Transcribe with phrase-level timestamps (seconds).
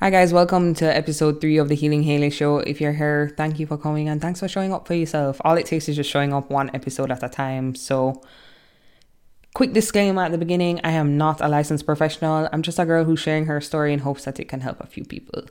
[0.00, 2.58] Hi, guys, welcome to episode three of the Healing Haley Show.
[2.58, 5.40] If you're here, thank you for coming and thanks for showing up for yourself.
[5.44, 7.74] All it takes is just showing up one episode at a time.
[7.74, 8.22] So,
[9.54, 12.48] quick disclaimer at the beginning I am not a licensed professional.
[12.52, 14.86] I'm just a girl who's sharing her story in hopes that it can help a
[14.86, 15.42] few people.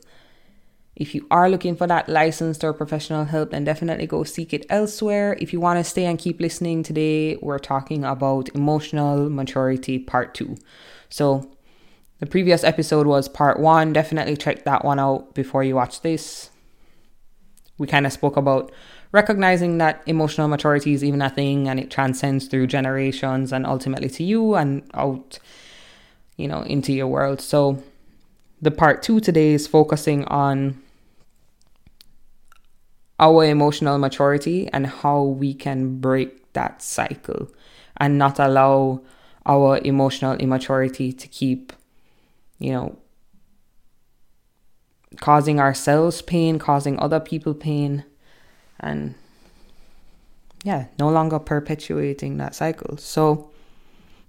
[0.95, 4.65] If you are looking for that licensed or professional help, then definitely go seek it
[4.69, 5.35] elsewhere.
[5.41, 10.33] If you want to stay and keep listening today, we're talking about emotional maturity part
[10.33, 10.55] two.
[11.09, 11.51] So,
[12.19, 13.93] the previous episode was part one.
[13.93, 16.49] Definitely check that one out before you watch this.
[17.77, 18.71] We kind of spoke about
[19.11, 24.09] recognizing that emotional maturity is even a thing and it transcends through generations and ultimately
[24.09, 25.37] to you and out,
[26.37, 27.39] you know, into your world.
[27.39, 27.83] So,
[28.59, 30.81] the part two today is focusing on
[33.19, 37.49] our emotional maturity and how we can break that cycle
[37.97, 39.01] and not allow
[39.45, 41.73] our emotional immaturity to keep
[42.59, 42.97] you know,
[45.21, 48.03] causing ourselves pain, causing other people pain,
[48.79, 49.15] and
[50.63, 52.97] yeah, no longer perpetuating that cycle.
[52.97, 53.51] So,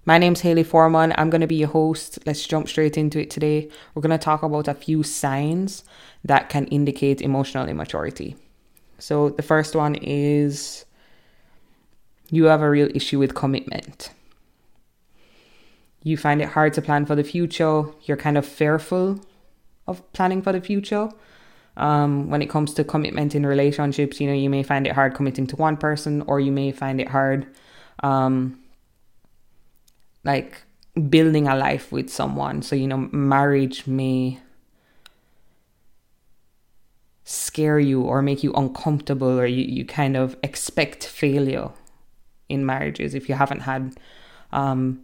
[0.05, 1.13] my name's Haley Foreman.
[1.17, 2.19] I'm going to be your host.
[2.25, 3.69] Let's jump straight into it today.
[3.93, 5.83] We're going to talk about a few signs
[6.23, 8.35] that can indicate emotional immaturity.
[8.97, 10.85] So, the first one is
[12.29, 14.11] you have a real issue with commitment
[16.03, 19.19] you find it hard to plan for the future, you're kind of fearful
[19.87, 21.09] of planning for the future.
[21.77, 25.13] Um, when it comes to commitment in relationships, you know, you may find it hard
[25.13, 27.47] committing to one person, or you may find it hard,
[28.03, 28.59] um,
[30.23, 30.63] like
[31.09, 32.61] building a life with someone.
[32.61, 34.39] So, you know, marriage may
[37.23, 41.69] scare you or make you uncomfortable, or you, you kind of expect failure
[42.49, 43.95] in marriages if you haven't had
[44.51, 45.01] um,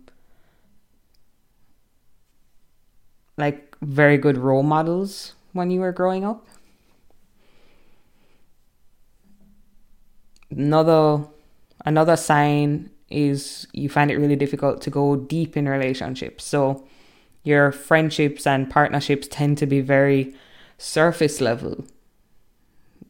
[3.37, 6.45] like very good role models when you were growing up.
[10.49, 11.25] Another
[11.85, 16.43] another sign is you find it really difficult to go deep in relationships.
[16.43, 16.85] So
[17.43, 20.33] your friendships and partnerships tend to be very
[20.77, 21.85] surface level.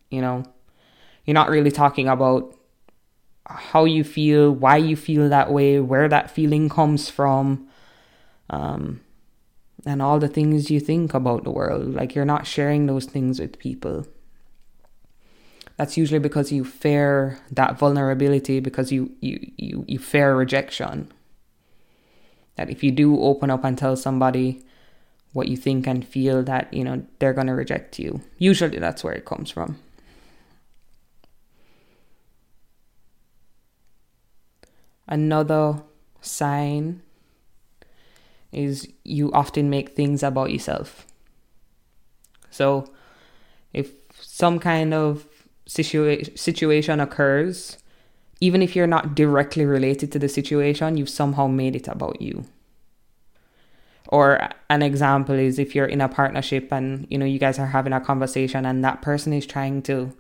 [0.10, 0.44] You know,
[1.26, 2.56] you're not really talking about
[3.48, 7.68] how you feel, why you feel that way, where that feeling comes from.
[8.50, 9.02] Um,
[9.86, 11.94] and all the things you think about the world.
[11.94, 14.08] Like you're not sharing those things with people.
[15.78, 21.12] That's usually because you fear that vulnerability because you you you, you fear rejection.
[22.56, 24.64] That if you do open up and tell somebody
[25.34, 28.22] what you think and feel that, you know, they're to reject you.
[28.38, 29.78] Usually that's where it comes from.
[35.10, 35.84] Another
[36.22, 37.02] sign
[38.52, 41.06] is you often make things about yourself.
[42.50, 42.86] So
[43.74, 43.92] if
[44.22, 45.28] some kind of
[45.68, 47.78] situa- situation occurs,
[48.40, 52.46] even if you're not directly related to the situation, you've somehow made it about you.
[54.08, 57.68] Or an example is if you're in a partnership and you know you guys are
[57.68, 60.16] having a conversation and that person is trying to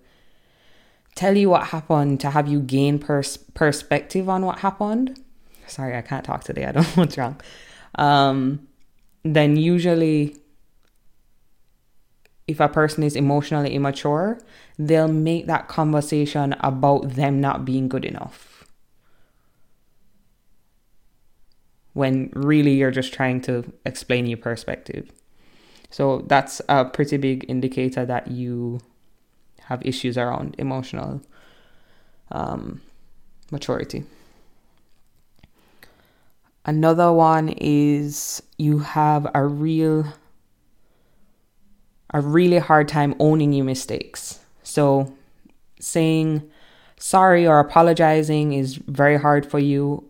[1.13, 5.19] tell you what happened to have you gain pers- perspective on what happened.
[5.67, 6.65] Sorry, I can't talk today.
[6.65, 7.39] I don't know what's wrong
[7.95, 8.67] um,
[9.23, 10.35] then usually
[12.47, 14.39] if a person is emotionally immature,
[14.77, 18.65] they'll make that conversation about them not being good enough.
[21.93, 25.11] When really you're just trying to explain your perspective.
[25.89, 28.81] So that's a pretty big indicator that you
[29.61, 31.21] have issues around emotional
[32.31, 32.81] um,
[33.49, 34.03] maturity.
[36.65, 40.05] Another one is you have a real
[42.11, 44.39] a really hard time owning your mistakes.
[44.63, 45.13] So
[45.79, 46.49] saying
[46.97, 50.09] sorry or apologizing is very hard for you.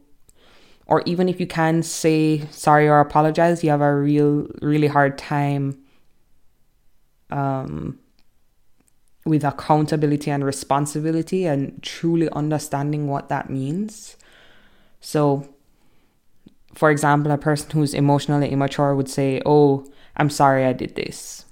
[0.88, 5.18] Or even if you can say sorry or apologize, you have a real really hard
[5.18, 5.78] time
[7.31, 8.00] um,
[9.25, 14.16] with accountability and responsibility and truly understanding what that means.
[15.01, 15.55] So
[16.75, 19.88] for example, a person who's emotionally immature would say, Oh,
[20.18, 21.45] I'm sorry I did this.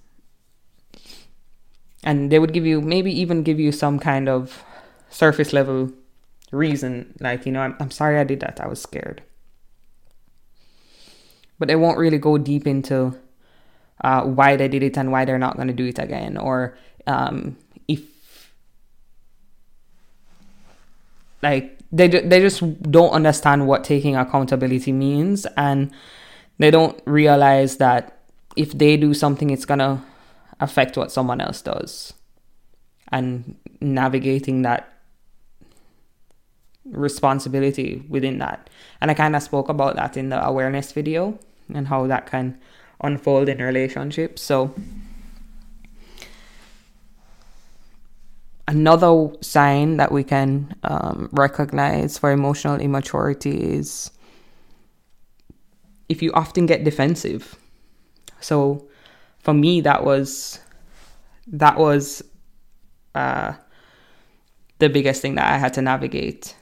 [2.04, 4.64] And they would give you, maybe even give you some kind of
[5.10, 5.92] surface level
[6.52, 8.60] reason, like, you know, I'm, I'm sorry I did that.
[8.60, 9.24] I was scared.
[11.58, 13.18] But they won't really go deep into
[14.04, 16.78] uh, why they did it and why they're not going to do it again, or
[17.08, 17.56] um,
[17.88, 18.02] if
[21.42, 22.60] like they they just
[22.92, 25.92] don't understand what taking accountability means and
[26.57, 28.19] they don't realize that
[28.56, 30.04] if they do something it's gonna
[30.60, 32.13] affect what someone else does
[33.12, 34.94] and navigating that
[36.86, 38.69] responsibility within that.
[39.01, 41.39] And I kind of spoke about that in the awareness video
[41.74, 42.60] and how that can
[43.01, 44.42] unfold in relationships.
[44.42, 44.74] So,
[48.68, 54.12] another sign that we can um, recognize for emotional immaturity is
[56.10, 57.56] if you often get defensive.
[58.39, 58.88] So,
[59.39, 60.60] for me, that was
[61.48, 62.24] that was
[63.15, 63.54] uh,
[64.80, 66.56] the biggest thing that I had to navigate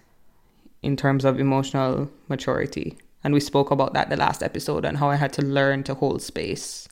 [0.82, 2.98] in terms of emotional maturity.
[3.24, 5.94] And we spoke about that the last episode and how I had to learn to
[5.94, 6.88] hold space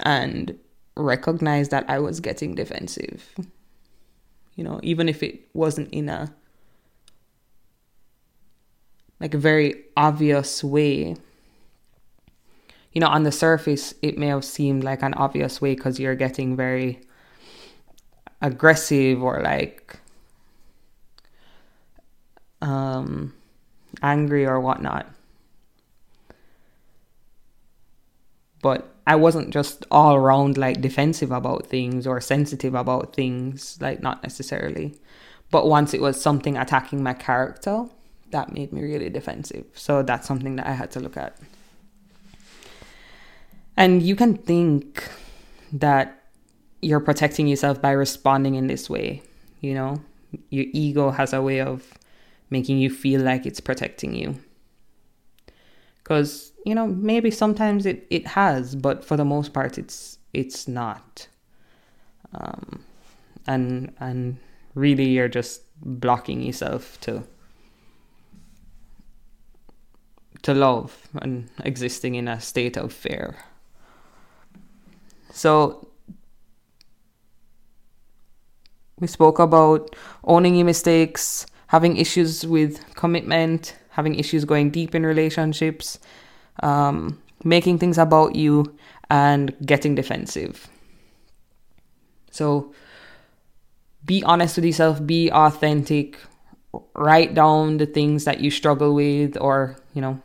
[0.00, 0.58] and
[0.96, 3.32] recognize that I was getting defensive.
[4.54, 6.34] You know, even if it wasn't in a
[9.22, 11.14] like a very obvious way.
[12.92, 16.16] You know, on the surface, it may have seemed like an obvious way because you're
[16.16, 17.00] getting very
[18.42, 20.00] aggressive or like
[22.60, 23.32] um,
[24.02, 25.06] angry or whatnot.
[28.60, 34.02] But I wasn't just all around like defensive about things or sensitive about things, like
[34.02, 34.94] not necessarily.
[35.50, 37.86] But once it was something attacking my character,
[38.30, 39.66] that made me really defensive.
[39.74, 41.36] So that's something that I had to look at.
[43.76, 45.08] And you can think
[45.72, 46.22] that
[46.80, 49.22] you're protecting yourself by responding in this way,
[49.60, 50.00] you know?
[50.50, 51.92] Your ego has a way of
[52.50, 54.36] making you feel like it's protecting you.
[56.02, 60.66] Because, you know, maybe sometimes it, it has, but for the most part it's it's
[60.66, 61.28] not.
[62.34, 62.84] Um,
[63.46, 64.38] and and
[64.74, 67.24] really you're just blocking yourself to
[70.42, 73.36] to love and existing in a state of fear.
[75.32, 75.88] So
[78.98, 79.94] we spoke about
[80.24, 85.98] owning your mistakes, having issues with commitment, having issues going deep in relationships,
[86.62, 88.76] um, making things about you,
[89.10, 90.68] and getting defensive.
[92.30, 92.72] So
[94.04, 96.18] be honest with yourself, be authentic,
[96.94, 100.20] write down the things that you struggle with, or, you know,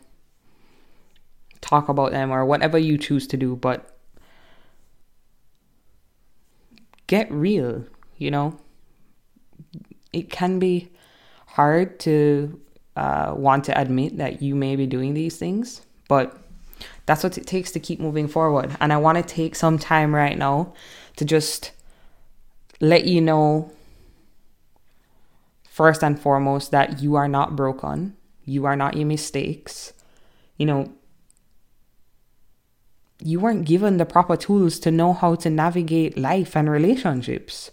[1.62, 3.98] talk about them, or whatever you choose to do, but
[7.08, 7.84] get real,
[8.18, 8.58] you know.
[10.14, 10.90] It can be
[11.48, 12.60] hard to
[12.98, 16.36] uh, want to admit that you may be doing these things, but
[17.06, 18.76] that's what it takes to keep moving forward.
[18.80, 20.74] And I want to take some time right now
[21.16, 21.72] to just
[22.82, 23.72] let you know,
[25.70, 28.18] first and foremost, that you are not broken.
[28.46, 29.94] You are not your mistakes.
[30.58, 30.92] You know,
[33.20, 37.70] you weren't given the proper tools to know how to navigate life and relationships.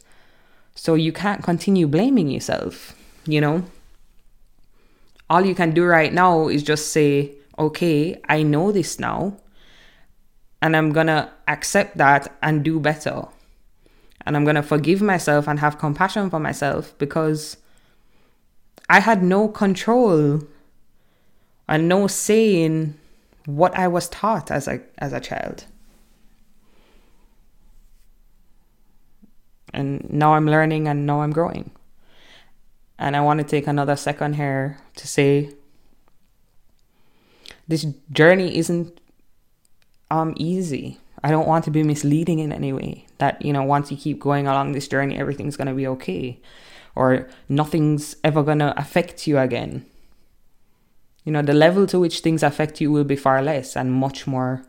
[0.75, 2.94] So you can't continue blaming yourself,
[3.26, 3.65] you know?
[5.31, 9.37] All you can do right now is just say, okay, I know this now,
[10.61, 13.25] and I'm gonna accept that and do better.
[14.26, 17.56] And I'm gonna forgive myself and have compassion for myself because
[18.88, 20.43] I had no control
[21.69, 22.99] and no say in
[23.47, 25.64] what I was taught as a as a child.
[29.73, 31.73] And now I'm learning and now I'm growing.
[32.98, 35.50] And I want to take another second here to say
[37.66, 39.00] this journey isn't
[40.10, 40.98] um easy.
[41.22, 43.06] I don't want to be misleading in any way.
[43.16, 46.38] That, you know, once you keep going along this journey, everything's going to be okay.
[46.94, 49.86] Or nothing's ever going to affect you again.
[51.24, 54.26] You know, the level to which things affect you will be far less and much
[54.26, 54.64] more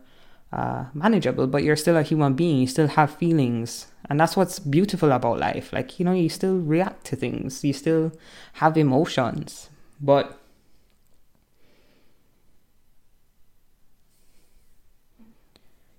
[0.52, 2.58] uh, manageable, but you're still a human being.
[2.58, 3.86] You still have feelings.
[4.08, 5.72] And that's what's beautiful about life.
[5.72, 8.12] Like, you know, you still react to things, you still
[8.54, 9.70] have emotions.
[10.00, 10.38] But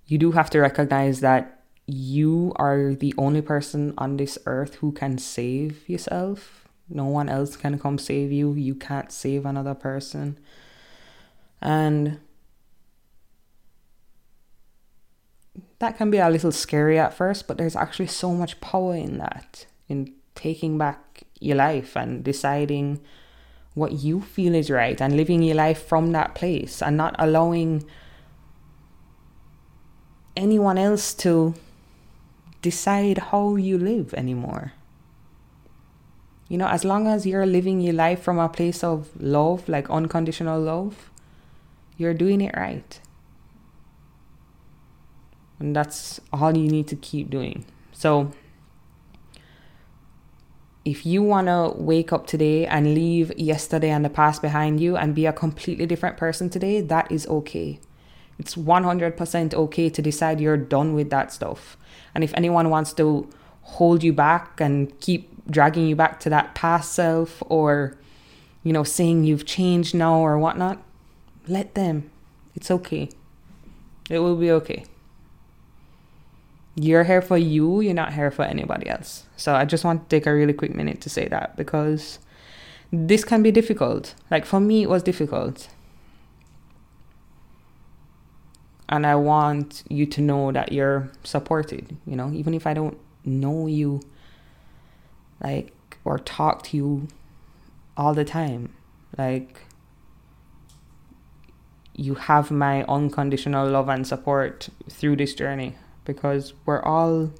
[0.06, 4.92] you do have to recognize that you are the only person on this earth who
[4.92, 6.68] can save yourself.
[6.88, 8.54] No one else can come save you.
[8.54, 10.38] You can't save another person.
[11.60, 12.20] And
[15.78, 19.18] that can be a little scary at first, but there's actually so much power in
[19.18, 23.00] that, in taking back your life and deciding
[23.74, 27.84] what you feel is right and living your life from that place and not allowing
[30.36, 31.54] anyone else to
[32.60, 34.72] decide how you live anymore.
[36.48, 39.90] You know, as long as you're living your life from a place of love, like
[39.90, 41.10] unconditional love,
[41.96, 43.00] you're doing it right.
[45.58, 47.64] And that's all you need to keep doing.
[47.92, 48.32] So,
[50.84, 54.96] if you want to wake up today and leave yesterday and the past behind you
[54.96, 57.78] and be a completely different person today, that is okay.
[58.38, 61.76] It's 100% okay to decide you're done with that stuff.
[62.14, 63.28] And if anyone wants to
[63.62, 67.96] hold you back and keep dragging you back to that past self or,
[68.62, 70.82] you know, saying you've changed now or whatnot,
[71.46, 72.10] let them.
[72.54, 73.10] It's okay.
[74.08, 74.84] It will be okay.
[76.80, 79.24] You're here for you, you're not here for anybody else.
[79.36, 82.20] So I just want to take a really quick minute to say that because
[82.92, 84.14] this can be difficult.
[84.30, 85.68] Like for me, it was difficult.
[88.88, 92.96] And I want you to know that you're supported, you know, even if I don't
[93.24, 94.00] know you,
[95.42, 95.72] like,
[96.04, 97.08] or talk to you
[97.96, 98.72] all the time.
[99.18, 99.62] Like,
[101.92, 105.74] you have my unconditional love and support through this journey
[106.08, 107.30] because we're all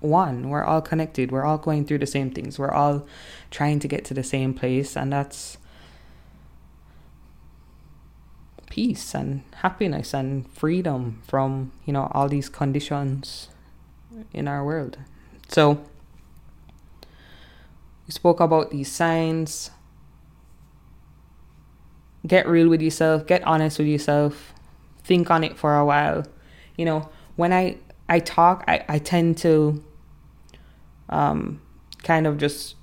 [0.00, 0.50] one.
[0.50, 1.30] We're all connected.
[1.30, 2.58] We're all going through the same things.
[2.58, 3.06] We're all
[3.50, 5.56] trying to get to the same place, and that's
[8.68, 13.48] peace and happiness and freedom from, you know, all these conditions
[14.32, 14.98] in our world.
[15.48, 15.84] So,
[18.06, 19.70] we spoke about these signs.
[22.26, 24.52] Get real with yourself, get honest with yourself,
[25.04, 26.24] think on it for a while.
[26.76, 27.08] You know,
[27.40, 27.78] when I
[28.08, 29.82] I talk, I, I tend to
[31.08, 31.60] um,
[32.02, 32.76] kind of just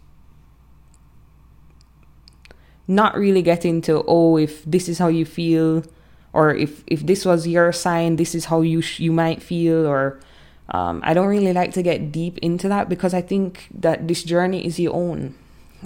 [2.87, 5.83] not really get into oh if this is how you feel
[6.33, 9.85] or if if this was your sign this is how you sh- you might feel
[9.85, 10.19] or
[10.69, 14.23] um, I don't really like to get deep into that because I think that this
[14.23, 15.35] journey is your own.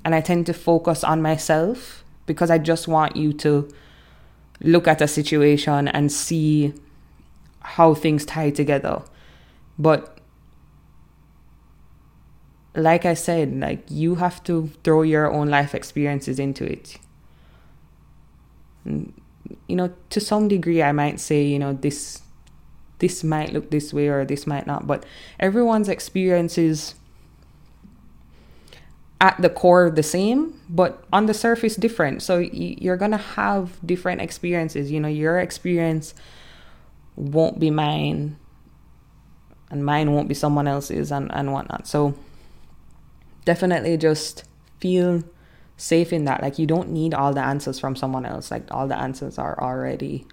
[0.03, 3.69] And I tend to focus on myself because I just want you to
[4.61, 6.73] look at a situation and see
[7.61, 9.01] how things tie together.
[9.77, 10.19] But
[12.75, 16.97] like I said, like you have to throw your own life experiences into it.
[18.85, 19.13] And,
[19.67, 22.21] you know, to some degree I might say, you know, this
[22.99, 25.03] this might look this way or this might not, but
[25.39, 26.93] everyone's experiences
[29.19, 32.21] at the core the same, but on the surface different.
[32.21, 34.91] So you're gonna have different experiences.
[34.91, 36.13] You know, your experience
[37.15, 38.37] won't be mine
[39.69, 41.87] and mine won't be someone else's and, and whatnot.
[41.87, 42.15] So
[43.45, 44.43] definitely just
[44.79, 45.23] feel
[45.77, 46.41] safe in that.
[46.41, 48.51] Like you don't need all the answers from someone else.
[48.51, 50.27] Like all the answers are already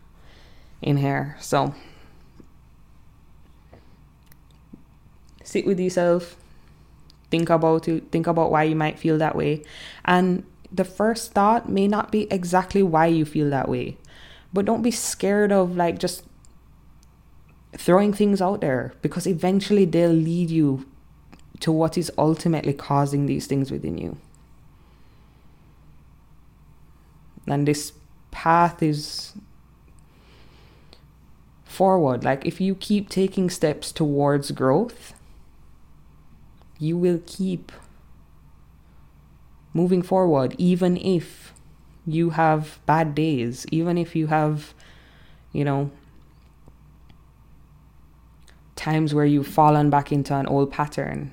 [0.82, 1.36] in here.
[1.40, 1.74] So
[5.44, 6.36] sit with yourself,
[7.30, 9.64] think about it, think about why you might feel that way.
[10.04, 13.96] And the first thought may not be exactly why you feel that way.
[14.52, 16.24] But don't be scared of like just
[17.76, 20.86] throwing things out there because eventually they'll lead you
[21.60, 24.16] to what is ultimately causing these things within you.
[27.46, 27.92] And this
[28.30, 29.34] path is
[31.64, 32.24] forward.
[32.24, 35.14] Like if you keep taking steps towards growth,
[36.78, 37.72] you will keep
[39.74, 41.52] moving forward, even if
[42.06, 44.74] you have bad days, even if you have,
[45.52, 45.90] you know,
[48.78, 51.32] times where you've fallen back into an old pattern.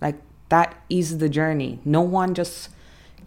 [0.00, 0.16] Like
[0.48, 1.80] that is the journey.
[1.84, 2.70] No one just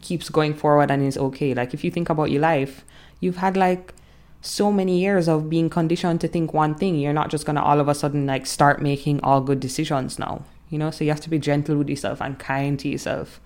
[0.01, 1.53] keeps going forward and is okay.
[1.53, 2.85] Like if you think about your life,
[3.19, 3.93] you've had like
[4.41, 6.95] so many years of being conditioned to think one thing.
[6.95, 10.45] You're not just gonna all of a sudden like start making all good decisions now.
[10.69, 13.39] You know, so you have to be gentle with yourself and kind to yourself.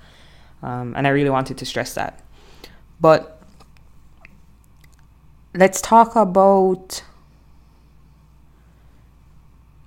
[0.63, 2.23] Um, and I really wanted to stress that.
[3.01, 3.41] But
[5.53, 7.03] let's talk about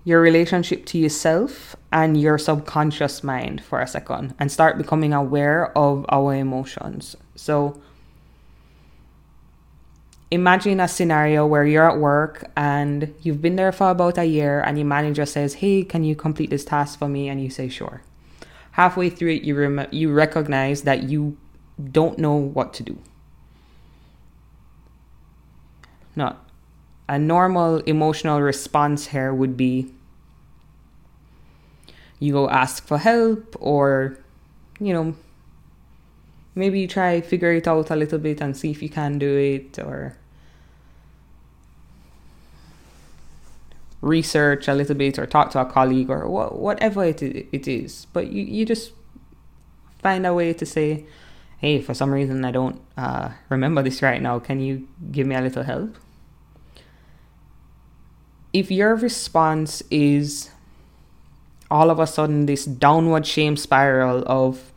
[0.04, 5.76] your relationship to yourself and your subconscious mind for a second and start becoming aware
[5.76, 7.16] of our emotions.
[7.34, 7.80] So,
[10.30, 14.60] imagine a scenario where you're at work and you've been there for about a year
[14.60, 17.68] and your manager says, "Hey, can you complete this task for me?" and you say,
[17.68, 18.02] "Sure."
[18.72, 21.36] Halfway through it, you rem- you recognize that you
[21.92, 22.98] don't know what to do.
[26.16, 26.36] No,
[27.10, 29.92] a normal emotional response here would be
[32.20, 34.16] you go ask for help or
[34.78, 35.16] you know
[36.54, 39.36] maybe you try figure it out a little bit and see if you can do
[39.36, 40.16] it or
[44.00, 48.06] research a little bit or talk to a colleague or wh- whatever it, it is.
[48.12, 48.92] But you, you just
[50.00, 51.04] find a way to say
[51.58, 54.38] hey for some reason i don't uh, remember this right now.
[54.38, 55.96] Can you give me a little help
[58.52, 60.50] if your response is
[61.70, 64.72] all of a sudden this downward shame spiral of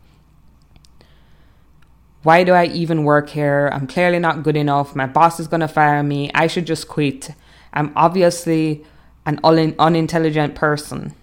[2.22, 3.70] why do I even work here?
[3.74, 4.96] I'm clearly not good enough.
[4.96, 6.32] My boss is going to fire me.
[6.34, 7.32] I should just quit.
[7.74, 8.86] I'm obviously
[9.26, 11.14] an un- unintelligent person.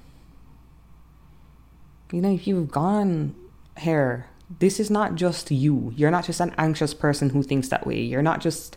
[2.13, 3.35] You know, if you've gone
[3.79, 4.27] here,
[4.59, 5.95] this is not just you.
[5.97, 8.01] You're not just an anxious person who thinks that way.
[8.01, 8.77] You're not just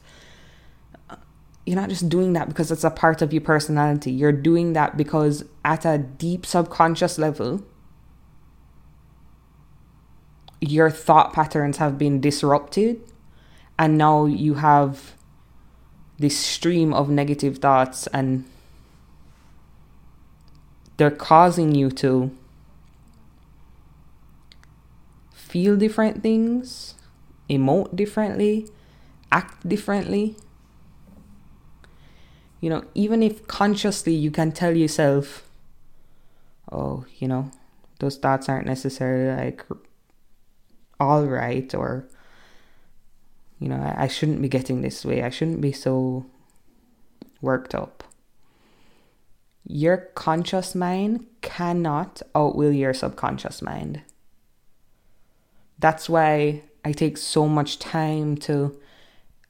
[1.66, 4.12] you're not just doing that because it's a part of your personality.
[4.12, 7.64] You're doing that because at a deep subconscious level,
[10.60, 13.02] your thought patterns have been disrupted
[13.80, 15.14] and now you have
[16.20, 18.46] this stream of negative thoughts and
[20.98, 22.32] they're causing you to
[25.34, 26.96] feel different things,
[27.50, 28.68] emote differently,
[29.32, 30.36] act differently
[32.64, 35.46] you know, even if consciously you can tell yourself,
[36.72, 37.52] oh, you know,
[38.00, 39.66] those thoughts aren't necessarily like
[40.98, 42.08] all right, or,
[43.60, 46.26] you know, I, I shouldn't be getting this way, I shouldn't be so
[47.42, 48.06] worked up.
[49.68, 54.04] Your conscious mind cannot outwill your subconscious mind.
[55.80, 58.80] That's why I take so much time to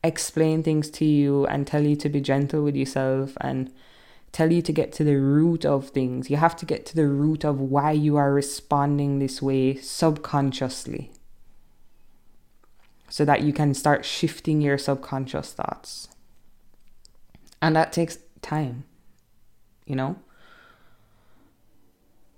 [0.03, 3.71] explain things to you and tell you to be gentle with yourself and
[4.31, 6.29] tell you to get to the root of things.
[6.29, 11.11] You have to get to the root of why you are responding this way subconsciously
[13.09, 16.09] so that you can start shifting your subconscious thoughts.
[17.61, 18.83] And that takes time,
[19.85, 20.17] you know?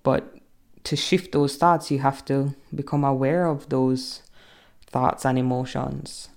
[0.03, 0.37] But
[0.83, 4.21] to shift those thoughts, you have to become aware of those
[4.85, 6.29] thoughts and emotions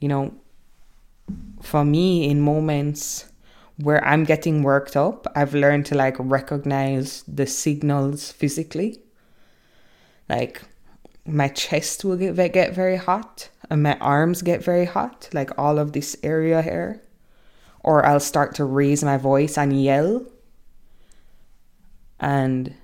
[0.00, 0.34] you know,
[1.60, 3.26] for me, in moments
[3.76, 9.00] where I'm getting worked up, I've learned to like recognize the signals physically.
[10.28, 10.62] Like
[11.26, 15.78] my chest will get, get very hot and my arms get very hot, like all
[15.78, 17.02] of this area here.
[17.84, 20.26] Or I'll start to raise my voice and yell.
[22.18, 22.74] And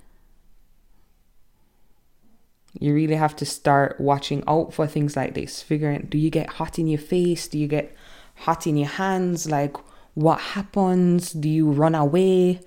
[2.79, 5.61] you really have to start watching out for things like this.
[5.61, 7.47] Figuring, do you get hot in your face?
[7.47, 7.95] Do you get
[8.35, 9.49] hot in your hands?
[9.49, 9.77] Like,
[10.13, 11.31] what happens?
[11.31, 12.59] Do you run away?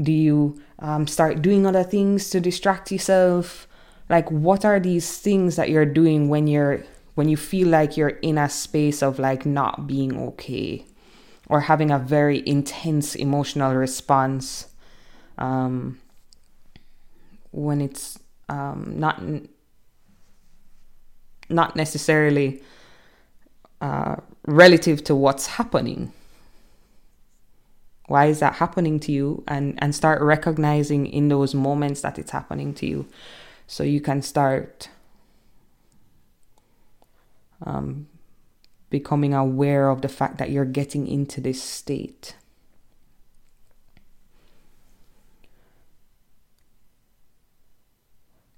[0.00, 3.68] Do you um, start doing other things to distract yourself?
[4.08, 8.08] Like, what are these things that you're doing when you're when you feel like you're
[8.08, 10.86] in a space of like not being okay
[11.48, 14.68] or having a very intense emotional response
[15.36, 16.00] um,
[17.50, 19.22] when it's um, not
[21.48, 22.62] not necessarily
[23.80, 26.12] uh, relative to what's happening.
[28.06, 29.44] Why is that happening to you?
[29.48, 33.06] And and start recognizing in those moments that it's happening to you,
[33.66, 34.88] so you can start
[37.64, 38.08] um,
[38.90, 42.34] becoming aware of the fact that you're getting into this state.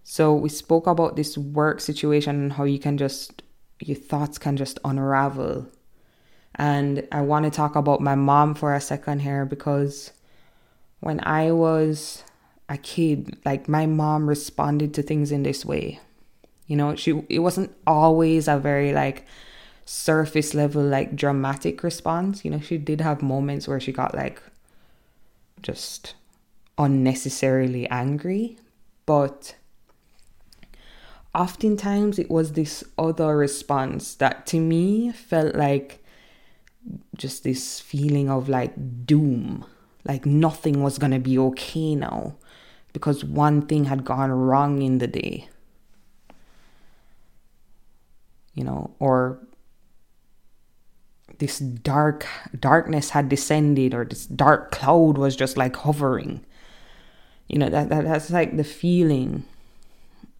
[0.05, 3.43] So we spoke about this work situation and how you can just
[3.81, 5.67] your thoughts can just unravel.
[6.55, 10.13] And I want to talk about my mom for a second here because
[11.01, 12.23] when I was
[12.69, 16.01] a kid, like my mom responded to things in this way.
[16.67, 19.27] You know, she it wasn't always a very like
[19.87, 22.45] surface level like dramatic response.
[22.45, 24.43] You know, she did have moments where she got like
[25.63, 26.15] just
[26.79, 28.59] unnecessarily angry,
[29.07, 29.57] but
[31.35, 36.05] oftentimes it was this other response that to me felt like
[37.17, 39.65] just this feeling of like doom,
[40.05, 42.37] like nothing was gonna be okay now
[42.93, 45.49] because one thing had gone wrong in the day.
[48.55, 49.41] You know, or
[51.39, 52.27] this dark
[52.59, 56.45] darkness had descended or this dark cloud was just like hovering.
[57.49, 59.45] You know, that, that that's like the feeling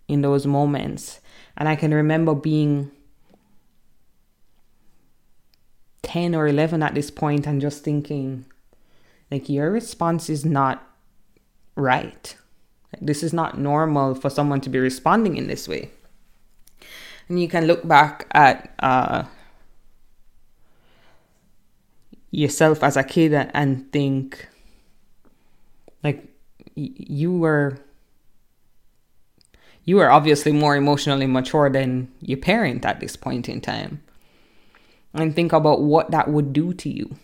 [0.09, 1.21] in those moments.
[1.57, 2.91] And I can remember being
[6.03, 8.45] 10 or 11 at this point and just thinking,
[9.31, 10.87] like, your response is not
[11.77, 12.37] right.
[13.01, 15.91] This is not normal for someone to be responding in this way.
[17.29, 19.25] And you can look back at uh,
[22.31, 24.47] yourself as a kid and think,
[26.03, 26.29] like,
[26.75, 27.79] you were
[29.85, 34.03] you are obviously more emotionally mature than your parent at this point in time.
[35.13, 37.17] And think about what that would do to you.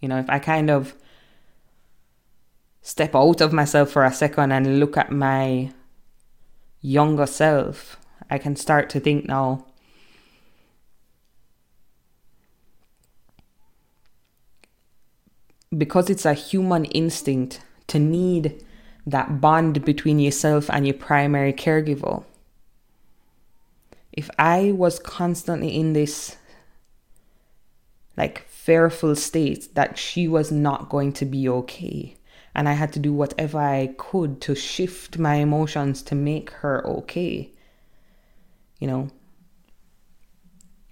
[0.00, 0.94] You know, if I kind of
[2.80, 5.72] step out of myself for a second and look at my
[6.80, 7.98] younger self,
[8.30, 9.66] I can start to think now.
[15.76, 18.64] Because it's a human instinct to need
[19.06, 22.24] that bond between yourself and your primary caregiver.
[24.12, 26.36] If I was constantly in this
[28.16, 32.16] like fearful state that she was not going to be okay,
[32.54, 36.84] and I had to do whatever I could to shift my emotions to make her
[36.86, 37.50] okay,
[38.80, 39.10] you know,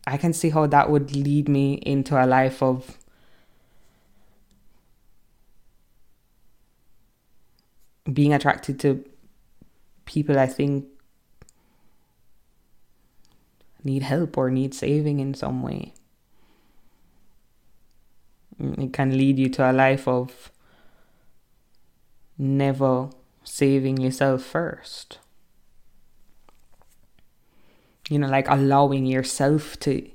[0.06, 2.98] I can see how that would lead me into a life of
[8.12, 9.04] being attracted to
[10.04, 10.86] people I think
[13.82, 15.94] need help or need saving in some way.
[18.60, 20.50] Mm, it can lead you to a life of
[22.38, 23.10] never
[23.42, 25.18] saving yourself first.
[28.08, 30.10] You know, like allowing yourself to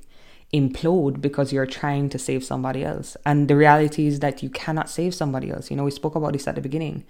[0.53, 3.17] implode because you're trying to save somebody else.
[3.25, 5.69] And the reality is that you cannot save somebody else.
[5.69, 7.03] You know, we spoke about this at the beginning.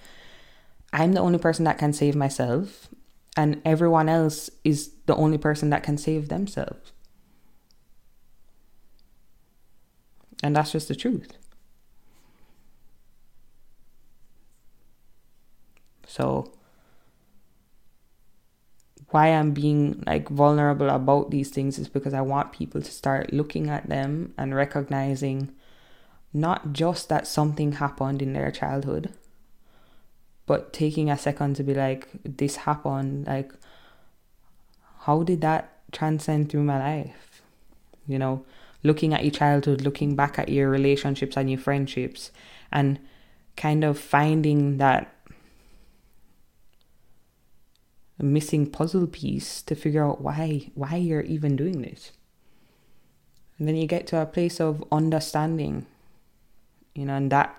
[0.91, 2.89] I'm the only person that can save myself,
[3.38, 6.91] and everyone else is the only person that can save themselves.
[10.41, 11.34] And that's just the truth.
[16.08, 16.52] So,
[19.12, 23.34] why I'm being like vulnerable about these things is because I want people to start
[23.34, 25.52] looking at them and recognizing
[26.34, 29.13] not just that something happened in their childhood,
[30.49, 33.53] but taking a second to be like, this happened, like,
[35.01, 37.43] how did that transcend through my life?
[38.07, 38.43] You know,
[38.81, 42.31] looking at your childhood, looking back at your relationships and your friendships,
[42.71, 42.97] and
[43.57, 45.13] kind of finding that
[48.17, 52.12] missing puzzle piece to figure out why why you're even doing this.
[53.59, 55.85] And then you get to a place of understanding,
[56.95, 57.55] you know, and that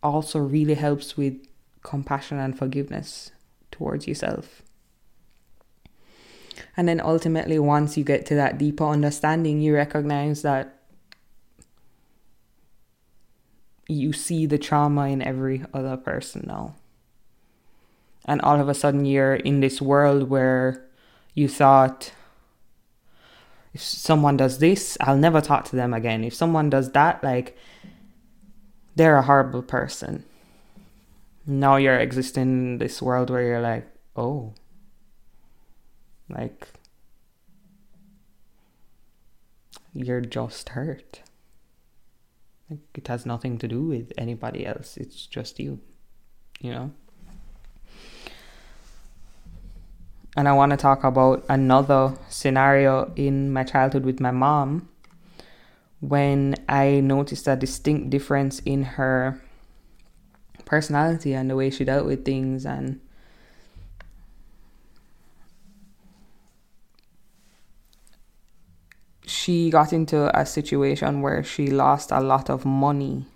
[0.00, 1.44] also really helps with
[1.82, 3.30] compassion and forgiveness
[3.70, 4.62] towards yourself.
[6.76, 10.78] And then ultimately, once you get to that deeper understanding, you recognize that
[13.88, 16.76] you see the trauma in every other person now.
[18.24, 20.86] And all of a sudden, you're in this world where
[21.34, 22.12] you thought,
[23.74, 26.22] if someone does this, I'll never talk to them again.
[26.24, 27.56] If someone does that, like,
[28.94, 30.24] they're a horrible person
[31.46, 34.54] now you're existing in this world where you're like, oh,
[36.28, 36.68] like
[39.92, 41.22] you're just hurt.
[42.70, 44.96] Like it has nothing to do with anybody else.
[44.96, 45.80] It's just you,
[46.60, 46.92] you know.
[50.34, 54.88] And I want to talk about another scenario in my childhood with my mom
[56.00, 59.40] when I noticed a distinct difference in her
[60.72, 62.98] personality and the way she dealt with things and
[69.26, 73.26] she got into a situation where she lost a lot of money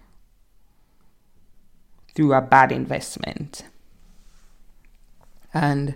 [2.15, 3.65] through a bad investment.
[5.53, 5.95] And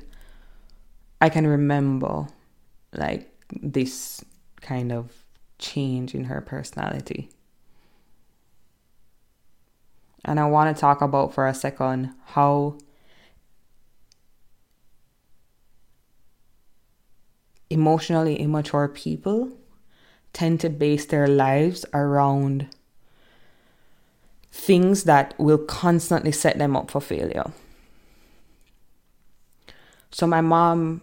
[1.23, 2.27] I can remember
[2.93, 4.23] like this
[4.61, 5.25] kind of
[5.59, 7.31] change in her personality.
[10.25, 12.79] And I want to talk about for a second how
[17.71, 19.51] emotionally immature people
[20.33, 22.69] tend to base their lives around
[24.53, 27.53] things that will constantly set them up for failure.
[30.11, 31.03] So my mom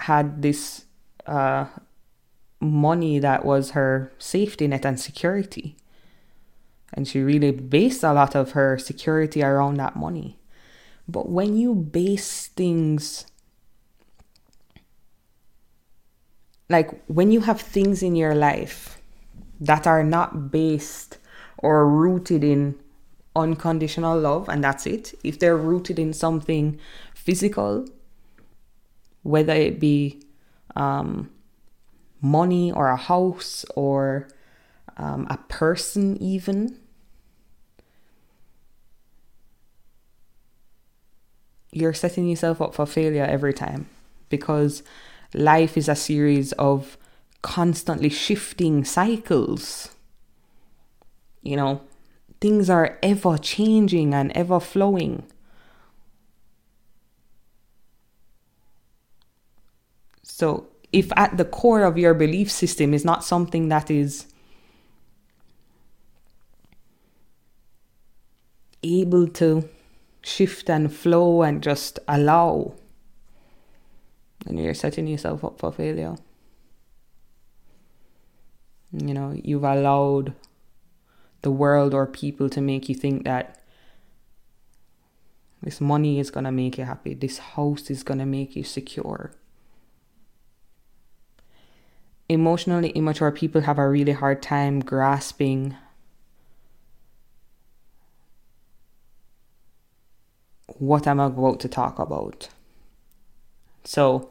[0.00, 0.84] had this
[1.26, 1.66] uh,
[2.60, 5.76] money that was her safety net and security.
[6.92, 10.38] And she really based a lot of her security around that money.
[11.06, 13.26] But when you base things
[16.68, 19.00] like when you have things in your life
[19.60, 21.18] that are not based
[21.58, 22.78] or rooted in
[23.34, 26.78] unconditional love, and that's it, if they're rooted in something
[27.14, 27.86] physical,
[29.22, 30.22] whether it be
[30.76, 31.30] um,
[32.20, 34.28] money or a house or
[34.98, 36.78] um, a person, even.
[41.70, 43.88] You're setting yourself up for failure every time
[44.28, 44.82] because
[45.32, 46.98] life is a series of
[47.42, 49.90] constantly shifting cycles.
[51.42, 51.82] You know,
[52.40, 55.24] things are ever changing and ever flowing.
[60.22, 64.26] So, if at the core of your belief system is not something that is
[68.82, 69.68] able to
[70.22, 72.74] shift and flow and just allow,
[74.44, 76.16] then you're setting yourself up for failure.
[78.92, 80.34] You know, you've allowed
[81.42, 83.62] the world or people to make you think that
[85.62, 88.62] this money is going to make you happy, this house is going to make you
[88.62, 89.32] secure.
[92.28, 95.74] Emotionally immature people have a really hard time grasping
[100.78, 102.48] what am I'm about to talk about.
[103.84, 104.30] So,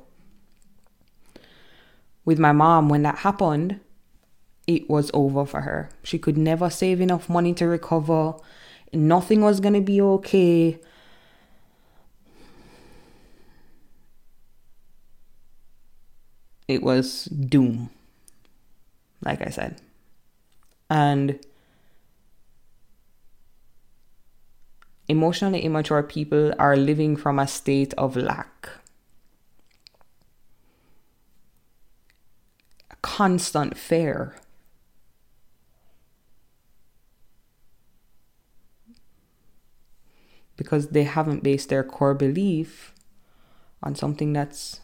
[2.25, 3.79] with my mom, when that happened,
[4.67, 5.89] it was over for her.
[6.03, 8.33] She could never save enough money to recover.
[8.93, 10.79] Nothing was going to be okay.
[16.67, 17.89] It was doom,
[19.23, 19.81] like I said.
[20.89, 21.39] And
[25.07, 28.69] emotionally immature people are living from a state of lack.
[32.91, 34.35] A constant fear
[40.57, 42.93] because they haven't based their core belief
[43.83, 44.81] on something that's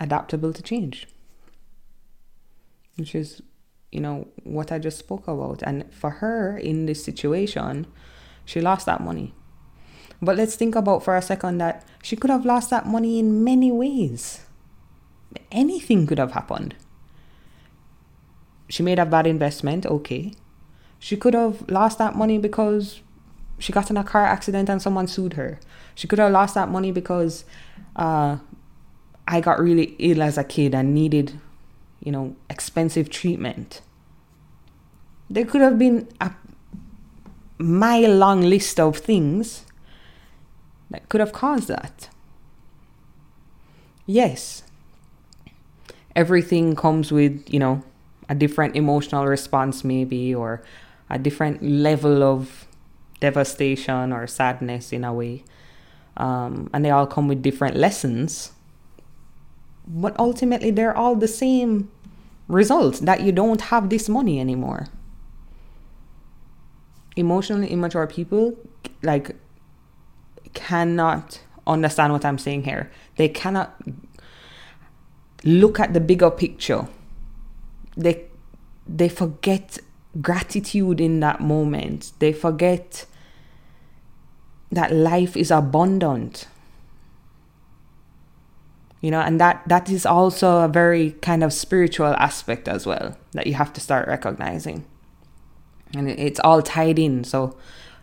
[0.00, 1.06] adaptable to change,
[2.96, 3.40] which is,
[3.92, 5.62] you know, what I just spoke about.
[5.62, 7.86] And for her in this situation,
[8.44, 9.34] she lost that money.
[10.20, 13.44] But let's think about for a second that she could have lost that money in
[13.44, 14.40] many ways.
[15.50, 16.74] Anything could have happened.
[18.68, 20.32] She made a bad investment, okay.
[20.98, 23.02] She could have lost that money because
[23.58, 25.58] she got in a car accident and someone sued her.
[25.94, 27.44] She could have lost that money because
[27.96, 28.38] uh,
[29.26, 31.38] I got really ill as a kid and needed,
[32.02, 33.80] you know, expensive treatment.
[35.30, 36.32] There could have been a
[37.58, 39.64] mile long list of things
[40.90, 42.08] that could have caused that.
[44.04, 44.64] Yes,
[46.16, 47.82] everything comes with, you know,
[48.28, 50.62] a different emotional response, maybe, or
[51.08, 52.66] a different level of
[53.20, 55.44] devastation or sadness in a way.
[56.16, 58.52] Um, and they all come with different lessons.
[59.86, 61.90] But ultimately, they're all the same
[62.48, 64.86] results that you don't have this money anymore.
[67.16, 68.56] Emotionally immature people,
[69.02, 69.36] like,
[70.54, 72.90] cannot understand what I'm saying here.
[73.16, 73.74] They cannot
[75.44, 76.88] look at the bigger picture.
[77.96, 78.26] They
[78.86, 79.78] they forget
[80.20, 82.12] gratitude in that moment.
[82.18, 83.06] They forget
[84.70, 86.48] that life is abundant.
[89.02, 93.16] You know, and that that is also a very kind of spiritual aspect as well
[93.32, 94.86] that you have to start recognizing.
[95.94, 97.24] And it's all tied in.
[97.24, 97.56] So,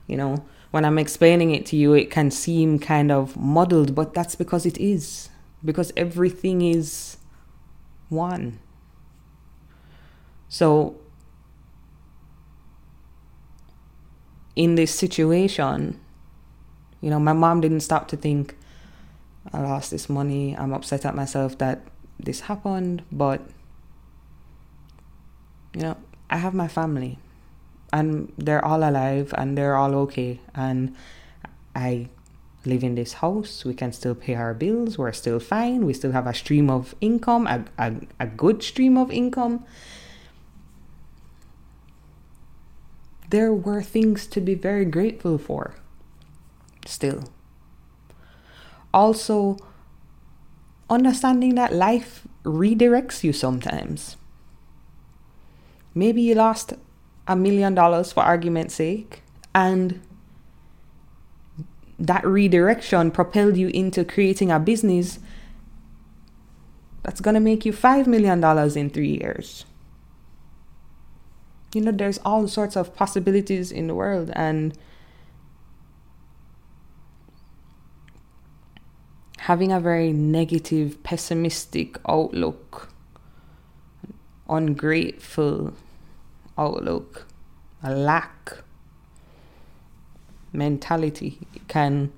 [0.07, 4.13] you know, when I'm explaining it to you, it can seem kind of muddled, but
[4.13, 5.29] that's because it is.
[5.63, 7.17] Because everything is
[8.09, 8.59] one.
[10.49, 10.99] So
[14.55, 15.99] in this situation,
[16.99, 18.57] you know, my mom didn't stop to think,
[19.53, 20.55] I lost this money.
[20.57, 21.81] I'm upset at myself that
[22.19, 23.41] this happened, but,
[25.73, 25.97] you know,
[26.29, 27.17] I have my family
[27.91, 30.39] and they're all alive and they're all okay.
[30.53, 30.95] And
[31.75, 32.09] I
[32.65, 33.65] live in this house.
[33.65, 34.97] We can still pay our bills.
[34.97, 35.85] We're still fine.
[35.85, 39.65] We still have a stream of income, a, a, a good stream of income.
[43.29, 45.75] there were things to be very grateful for
[46.85, 47.23] still.
[48.93, 49.57] Also,
[50.89, 54.17] understanding that life redirects you sometimes.
[55.93, 56.73] Maybe you lost
[57.27, 59.21] a million dollars for argument's sake,
[59.53, 60.01] and
[61.99, 65.19] that redirection propelled you into creating a business
[67.03, 68.43] that's going to make you $5 million
[68.77, 69.65] in three years
[71.73, 74.77] you know there's all sorts of possibilities in the world and
[79.49, 82.87] having a very negative pessimistic outlook
[84.47, 85.73] ungrateful
[86.55, 87.25] outlook
[87.81, 88.59] a lack
[90.53, 92.11] mentality can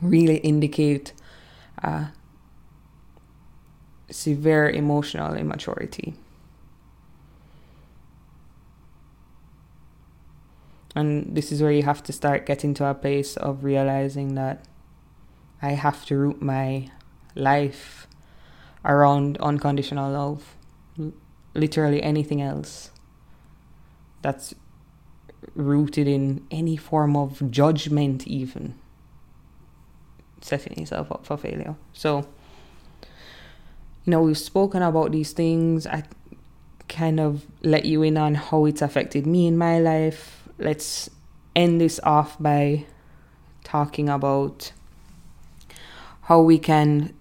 [0.00, 1.12] really indicate
[4.08, 6.14] severe emotional immaturity.
[10.94, 14.64] And this is where you have to start getting to a place of realizing that
[15.62, 16.90] I have to root my
[17.34, 18.06] life
[18.84, 20.56] around unconditional love.
[21.54, 22.90] Literally anything else
[24.22, 24.54] that's
[25.54, 28.74] rooted in any form of judgment, even
[30.40, 31.76] setting yourself up for failure.
[31.92, 32.26] So,
[34.04, 35.86] you know, we've spoken about these things.
[35.86, 36.04] I
[36.88, 40.48] kind of let you in on how it's affected me in my life.
[40.58, 41.10] Let's
[41.54, 42.84] end this off by
[43.64, 44.72] talking about
[46.26, 47.14] how we can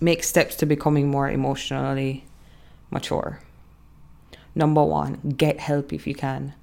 [0.00, 2.24] make steps to becoming more emotionally
[2.90, 3.38] mature.
[4.54, 6.54] Number one, get help if you can.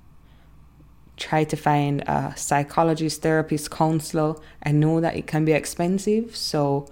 [1.16, 4.36] Try to find a psychologist, therapist, counselor.
[4.62, 6.90] I know that it can be expensive, so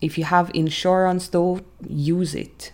[0.00, 2.72] if you have insurance, though, use it.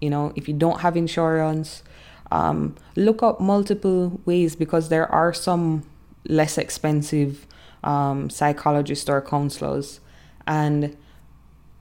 [0.00, 1.82] You know, if you don't have insurance,
[2.30, 5.82] um, look up multiple ways because there are some
[6.26, 7.46] less expensive
[7.84, 10.00] um, psychologists or counselors.
[10.46, 10.96] And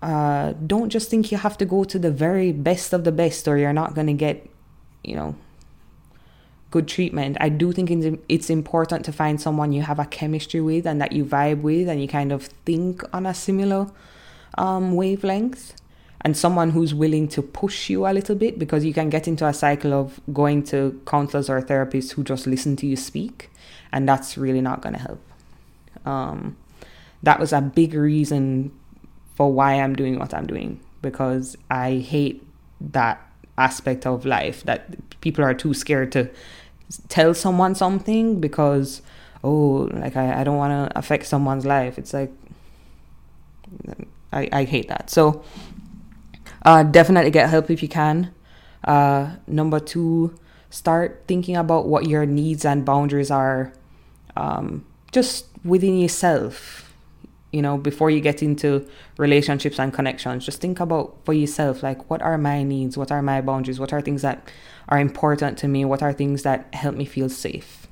[0.02, 3.48] uh, don't just think you have to go to the very best of the best
[3.48, 4.50] or you're not going to get,
[5.04, 5.36] you know,
[6.70, 7.38] good treatment.
[7.40, 11.14] I do think it's important to find someone you have a chemistry with and that
[11.14, 13.90] you vibe with and you kind of think on a similar
[14.58, 15.74] um, wavelength
[16.22, 19.46] and someone who's willing to push you a little bit because you can get into
[19.46, 23.50] a cycle of going to counselors or therapists who just listen to you speak
[23.92, 25.27] and that's really not going to help
[26.06, 26.58] um,
[27.24, 28.72] that was a big reason
[29.36, 32.46] for why i'm doing what i'm doing because i hate
[32.80, 33.22] that
[33.58, 36.30] aspect of life that people are too scared to
[37.10, 39.02] tell someone something because
[39.44, 41.98] oh like i, I don't want to affect someone's life.
[41.98, 42.32] It's like
[44.32, 45.10] I, I hate that.
[45.10, 45.44] So
[46.64, 48.34] uh, definitely get help if you can.
[48.84, 50.38] Uh, number two,
[50.70, 53.74] start thinking about what your needs and boundaries are.
[54.36, 56.84] Um, just within yourself.
[57.52, 62.10] You know, before you get into relationships and connections, just think about for yourself like,
[62.10, 62.98] what are my needs?
[62.98, 63.80] What are my boundaries?
[63.80, 64.52] What are things that
[64.90, 65.86] are important to me?
[65.86, 67.88] What are things that help me feel safe?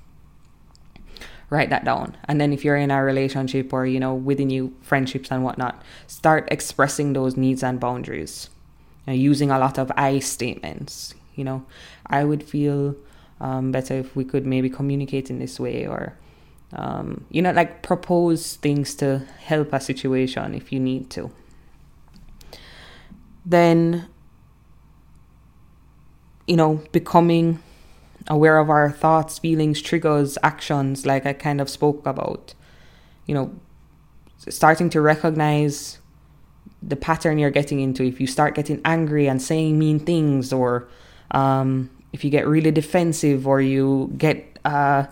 [1.49, 2.17] Write that down.
[2.25, 5.81] And then if you're in a relationship or, you know, within you, friendships and whatnot,
[6.07, 8.49] start expressing those needs and boundaries
[9.07, 11.13] know, using a lot of I statements.
[11.35, 11.65] You know,
[12.07, 12.95] I would feel
[13.39, 16.17] um, better if we could maybe communicate in this way or,
[16.73, 21.31] um, you know, like propose things to help a situation if you need to.
[23.45, 24.07] Then,
[26.47, 27.59] you know, becoming
[28.27, 32.55] aware of our thoughts, feelings, triggers, actions, like I kind of spoke about.
[33.25, 33.55] You know,
[34.37, 35.99] starting to recognize
[36.81, 38.03] the pattern you're getting into.
[38.03, 40.87] If you start getting angry and saying mean things, or
[41.31, 45.05] um, if you get really defensive, or you get uh,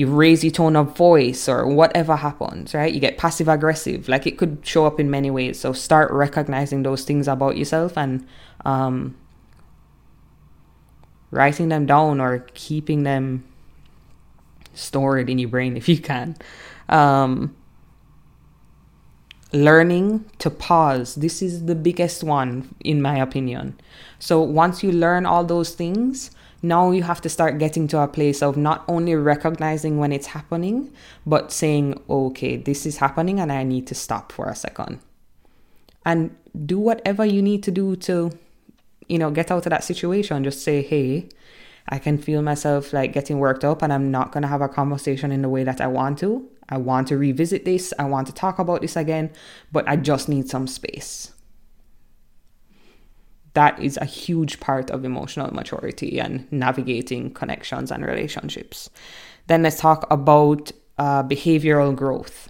[0.00, 2.92] you raise your tone of voice, or whatever happens, right?
[2.92, 4.08] You get passive aggressive.
[4.08, 5.60] Like it could show up in many ways.
[5.60, 8.26] So start recognizing those things about yourself and
[8.64, 9.14] um,
[11.30, 13.44] writing them down or keeping them
[14.72, 16.34] stored in your brain if you can.
[16.88, 17.54] Um,
[19.52, 21.14] learning to pause.
[21.16, 23.78] This is the biggest one, in my opinion.
[24.18, 26.30] So once you learn all those things,
[26.62, 30.28] now you have to start getting to a place of not only recognizing when it's
[30.28, 30.92] happening,
[31.26, 35.00] but saying, okay, this is happening and I need to stop for a second.
[36.04, 38.30] And do whatever you need to do to,
[39.08, 40.44] you know, get out of that situation.
[40.44, 41.28] Just say, hey,
[41.88, 44.68] I can feel myself like getting worked up and I'm not going to have a
[44.68, 46.48] conversation in the way that I want to.
[46.68, 47.92] I want to revisit this.
[47.98, 49.30] I want to talk about this again,
[49.72, 51.32] but I just need some space.
[53.54, 58.90] That is a huge part of emotional maturity and navigating connections and relationships.
[59.48, 62.48] Then let's talk about uh, behavioral growth.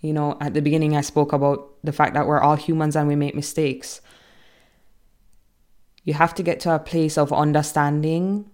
[0.00, 3.08] You know, at the beginning, I spoke about the fact that we're all humans and
[3.08, 4.00] we make mistakes.
[6.04, 8.48] You have to get to a place of understanding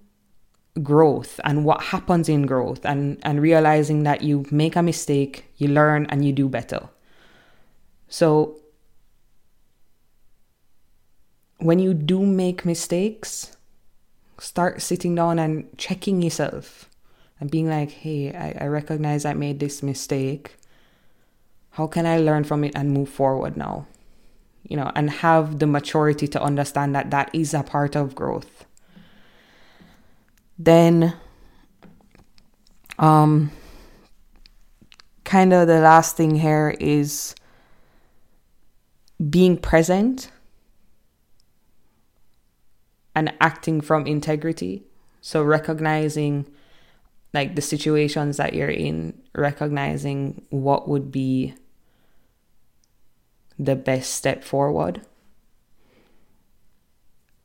[0.82, 5.68] growth and what happens in growth and, and realizing that you make a mistake, you
[5.68, 6.88] learn, and you do better.
[8.08, 8.61] So,
[11.62, 13.56] when you do make mistakes,
[14.38, 16.88] start sitting down and checking yourself
[17.38, 20.56] and being like, hey, I, I recognize I made this mistake.
[21.70, 23.86] How can I learn from it and move forward now?
[24.68, 28.64] You know, and have the maturity to understand that that is a part of growth
[30.64, 31.14] then
[32.98, 33.50] um
[35.24, 37.34] kind of the last thing here is
[39.30, 40.30] being present
[43.14, 44.84] and acting from integrity.
[45.20, 46.46] So recognizing
[47.34, 51.54] like the situations that you're in, recognizing what would be
[53.58, 55.02] the best step forward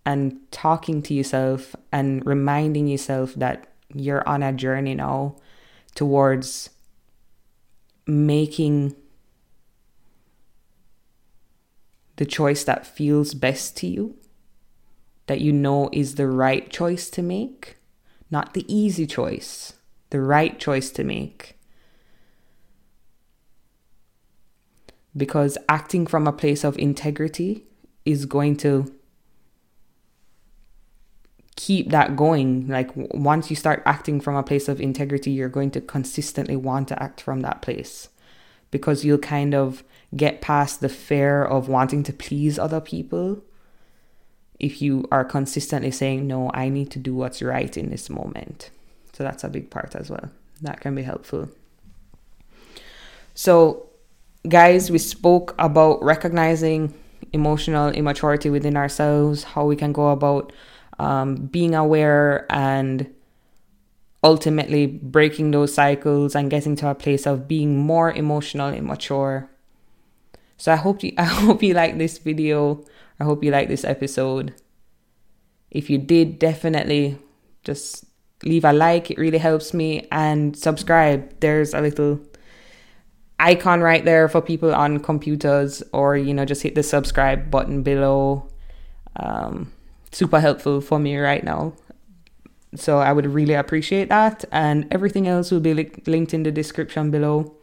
[0.06, 5.36] and talking to yourself and reminding yourself that you're on a journey now
[5.96, 6.70] towards
[8.06, 8.96] making
[12.16, 14.16] the choice that feels best to you,
[15.28, 17.78] that you know is the right choice to make,
[18.32, 19.74] not the easy choice,
[20.10, 21.58] the right choice to make.
[25.16, 27.66] Because acting from a place of integrity
[28.06, 28.94] is going to
[31.58, 32.68] keep that going.
[32.68, 36.88] Like once you start acting from a place of integrity, you're going to consistently want
[36.90, 38.10] to act from that place
[38.72, 39.84] because you'll kind of
[40.16, 43.44] get past the fear of wanting to please other people
[44.60, 48.70] if you are consistently saying, No, I need to do what's right in this moment.
[49.14, 50.30] So that's a big part as well.
[50.62, 51.50] That can be helpful.
[53.34, 53.88] So,
[54.48, 56.94] guys, we spoke about recognizing
[57.34, 60.52] emotional immaturity within ourselves, how we can go about
[61.00, 63.14] um, being aware and
[64.24, 69.50] ultimately breaking those cycles and getting to a place of being more emotionally mature.
[70.58, 72.84] So I hope you I hope you like this video.
[73.20, 74.54] I hope you like this episode.
[75.72, 77.18] If you did, definitely
[77.64, 78.06] just
[78.44, 79.12] leave a like.
[79.12, 81.40] It really helps me and subscribe.
[81.40, 82.20] There's a little
[83.40, 87.84] icon right there for people on computers or you know just hit the subscribe button
[87.84, 88.50] below.
[89.16, 89.72] Um,
[90.12, 91.74] super helpful for me right now.
[92.76, 94.46] So I would really appreciate that.
[94.52, 97.57] And everything else will be li- linked in the description below.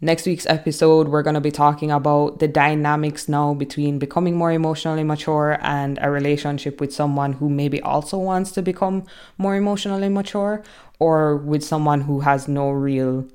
[0.00, 4.52] Next week's episode, we're going to be talking about the dynamics now between becoming more
[4.52, 9.04] emotionally mature and a relationship with someone who maybe also wants to become
[9.38, 10.62] more emotionally mature
[10.98, 13.26] or with someone who has no real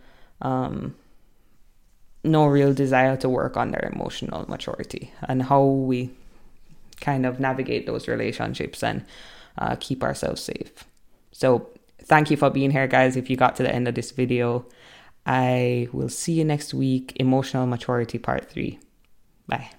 [0.43, 0.93] um,
[2.23, 6.11] no real desire to work on their emotional maturity and how we
[6.99, 9.03] kind of navigate those relationships and
[9.57, 10.85] uh, keep ourselves safe.
[11.31, 11.69] So,
[12.03, 13.15] thank you for being here, guys.
[13.15, 14.67] If you got to the end of this video,
[15.25, 17.13] I will see you next week.
[17.17, 18.79] Emotional maturity part three.
[19.47, 19.71] Bye.